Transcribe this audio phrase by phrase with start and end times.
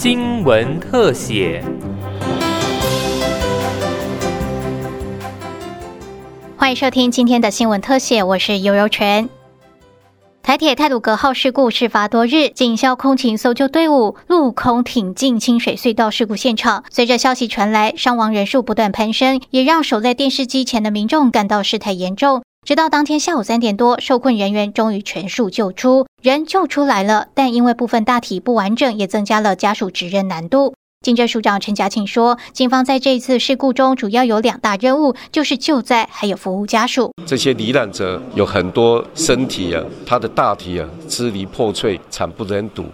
[0.00, 1.60] 新闻特写。
[6.56, 9.28] 欢迎收听今天的新闻特写，我是尤柔泉。
[10.40, 16.84] 台铁泰鲁格号事故事发多日，警消空勤搜救队伍陆空挺进清水隧道事故现场。
[16.90, 22.44] 随着消息传来，伤亡人数不断攀升，也让守在电视机前的民众感到事态严重。
[22.68, 30.74] 直到当天下午三点多，受困人员终于全数救出，人救出来了，但因为部分大体不完整，也增加了家属指认难度。
[31.00, 37.12] 警政署长陈家庆说，警方在这一次事故中主要有两大任务，就是救灾还有服务家属。
[37.24, 42.84] 这些罹难者有很多身体啊，他的大体啊支离破碎、惨不忍睹，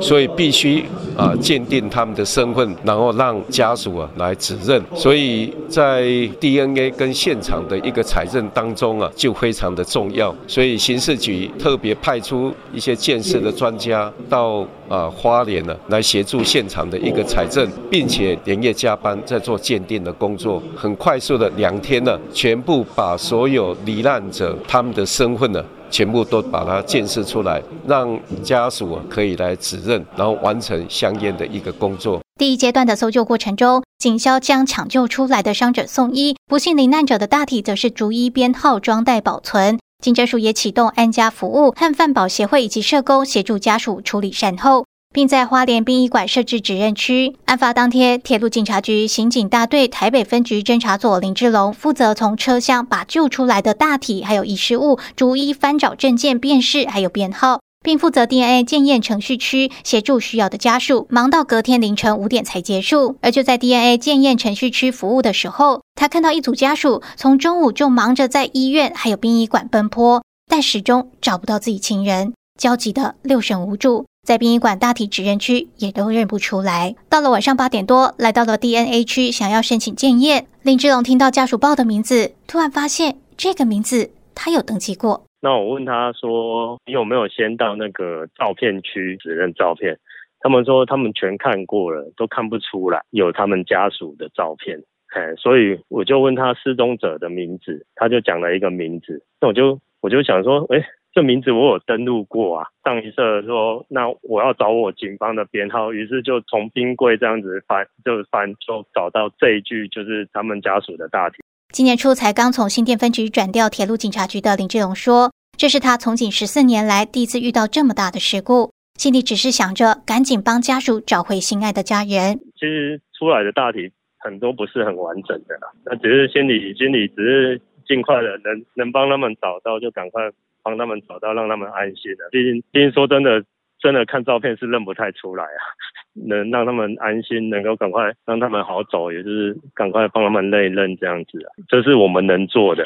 [0.00, 0.84] 所以必须
[1.16, 4.80] 啊鉴定他们的身份，然后让家属啊来指认。
[4.94, 6.02] 所以在
[6.38, 10.32] DNA 跟现场的一个采证当中啊，就非常的重要。
[10.46, 17.40] 所以刑事局特别派出一些鉴识的专家到啊花莲呢，来协助现场的一个采。
[17.40, 32.20] 财政，并且连夜加班在做鉴定的工作，很快速的两天呢，全部把所有罹难者他们的身份呢，全部都把它建设出来，让家属可以来指认，然后完成相应的一个工作。
[32.38, 39.78] 第一阶段的搜救过程中，警消将抢救出来的伤者送医，不幸罹难者的大体则是逐一编号装袋保存。
[40.00, 44.86] 警政署也启动安家服务和饭保协会以及社工协助家属处理善后。
[45.12, 47.34] 并在花莲殡仪馆设置指认区。
[47.46, 63.16] 案发当天，铁路警察局刑警大队台北分局侦查组林志龙负责从车厢把救出来的大体还有遗失物逐一翻找证件辨识，还有编号，并负责 DNA 检验程序区协助需要的家属，忙到隔天凌晨五点才结束。
[63.22, 74.04] 而就在 DNA 检验程序区服务的时候，他看到一组家属从中午就忙着在医院还有殡仪馆奔波，但始终找不到自己亲人，焦急的六神无主。
[74.26, 76.94] 在殡仪馆大体指认区也都认不出来。
[77.08, 80.46] 到了晚上八点多，来到了 DNA 区，想要申请检验。
[80.60, 85.24] 林志龙听到家属报的名字，突然发现这个名字他有登记过。
[85.40, 89.98] 那我问他说：“你有没有先到那个照片区指认照片？”
[90.40, 94.78] 他们说他们全看过了，都看不出来有他们家属的照片。
[95.08, 99.22] 嘿，所以我就问他失踪者的名字，他就讲了一个名字。
[99.40, 100.84] 那我就我就想说，哎。
[101.12, 111.38] 这名字我有登录过啊，上一社说那我要找我警方的编号，于是就从冰柜这样子翻，就翻就找到这一句，就是他们家属的大体。
[111.72, 122.38] 今年初才刚从新店分局转调铁路警察局的林志荣说，这是他从警十四年来第一次遇到这么大的事故，心里只是想着赶紧帮家属找回心爱的家人。
[122.54, 130.30] 其实出来的大体很多不是很完整的啦，那只是心里心里只是尽快的能能帮他们找到就赶快。
[130.62, 132.28] 帮他们找到，让他们安心的。
[132.30, 133.42] 毕竟，毕竟说真的，
[133.80, 135.60] 真的看照片是认不太出来啊。
[136.12, 141.48] 能让他们安心，能够赶快让他们好走，也是赶快帮他们认一认这样子啊。
[141.68, 142.84] 这是我们能做的。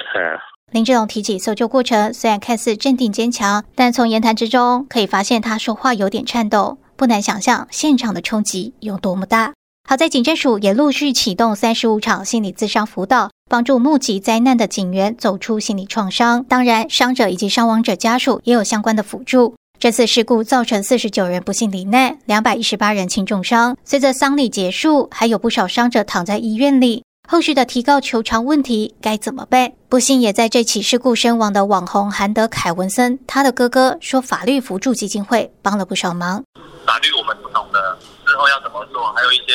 [0.73, 6.79] 林志龙提起搜救过程，虽然看似镇定坚强，但从言谈之中可以发现他说话有点颤抖。
[6.97, 9.53] 不难想象现场的冲击有多么大。
[9.87, 13.31] 好在警政署也陆续启动三十五场心理咨商辅导。
[13.51, 19.55] 帮助目击灾难的警员走出心理创伤，当然，伤者以及伤亡者家属也有相关的辅助。
[19.79, 23.77] 这次事故造成四十九人不幸罹难，两百一十八人轻重伤。
[23.85, 27.05] 随着丧礼结束，还有不少伤者躺在医院里。
[27.29, 29.73] 后续的提告求偿问题该怎么办？
[29.91, 36.43] 不幸也在这起事故身亡的网红韩德凯文森，他的哥哥说，法律辅助基金会帮了不少忙。
[36.87, 39.13] 法律我们不懂的，之后要怎么做？
[39.13, 39.53] 还有一些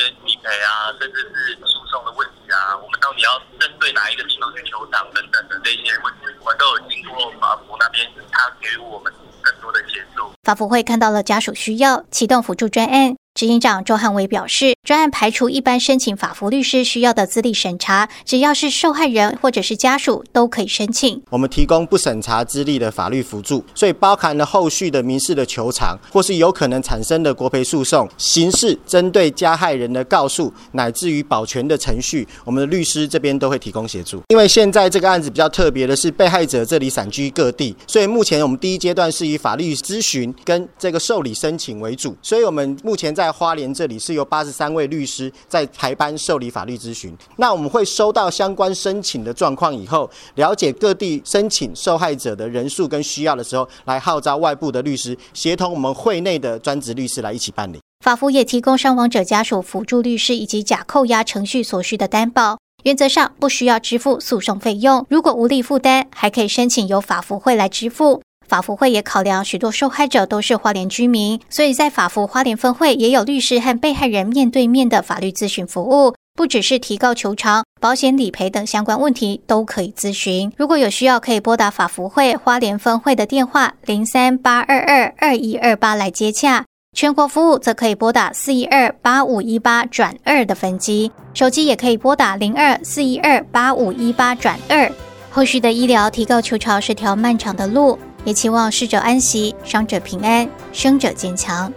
[0.49, 2.51] 赔啊，甚至是诉讼的问题。
[2.51, 10.31] 啊，我们到底要针对哪一个地方去求偿等等的这些问题，我们都有经过法服那边，他给予我们更多的协助。
[10.43, 13.15] 法服会看到了家属需要，启动辅助专案。
[13.39, 21.23] 执行长周汉伟表示，专案排除一般申请法服律师需要的资历审查，只要是受害人或者是家属都可以申请。
[21.29, 34.21] 我们提供不审查资历的法律辅助，所以包含了后续的民事的求偿，或是有可能产生的国赔诉讼、刑事针对加害人的告诉，乃至于保全的程序，我们的律师这边都会提供协助。
[34.27, 43.28] 因为现在这个案子比较特别的是，被害者这里散居各地，所以目前我们第一阶段是以法律咨询跟这个受理申请为主，所以我们目前在。
[43.31, 47.15] 花莲这里是由八十三位律师在排班受理法律咨询。
[47.37, 57.79] 那我们会收到相关申请的状况以后，了解各地申请受害者的人数跟需要的时候，来号召外部的律师协同我们会内的专职律师来一起办理。
[58.05, 65.05] 法服也提供伤亡者家属辅助律师以及假扣押程序所需的担保，原则上不需要支付诉讼费用。
[65.09, 68.21] 如果无力负担，还可以申请由法服会来支付。
[68.49, 76.15] 法福会也考量许多受害者都是花莲居民，所以在法福花莲分会也有律师和被害人面对面的法律咨询服务。
[76.35, 80.49] 不只是提高求偿、保险理赔等相关问题都可以咨询。
[80.55, 86.65] 如果有需要，可以拨打法福会花莲分会的电话零三八二二二一二八来接洽。
[86.95, 94.89] 全国服务则可以拨打四一二八五一八转二的分机，手机也可以拨打零二四一二八五一八转二。
[95.29, 101.71] 后续的医疗提高求偿是条漫长的路，也期望逝者安息，伤者平安，生者坚强。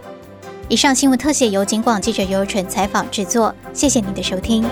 [0.69, 4.63] 以上新闻特写由警广记者尤纯采访制作，谢谢您的收听。